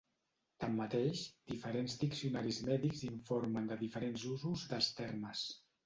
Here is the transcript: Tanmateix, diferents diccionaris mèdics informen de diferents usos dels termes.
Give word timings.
Tanmateix, 0.63 1.21
diferents 1.51 1.99
diccionaris 2.05 2.63
mèdics 2.73 3.07
informen 3.13 3.71
de 3.73 3.81
diferents 3.87 4.29
usos 4.35 4.69
dels 4.77 4.93
termes. 5.03 5.51